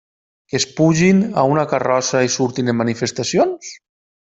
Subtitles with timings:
[0.51, 3.71] Que es pugin a una carrossa i surtin en manifestacions?